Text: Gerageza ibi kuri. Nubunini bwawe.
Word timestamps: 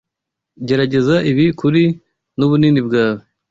Gerageza 0.67 1.15
ibi 1.31 1.45
kuri. 1.59 1.83
Nubunini 2.37 2.81
bwawe. 2.87 3.21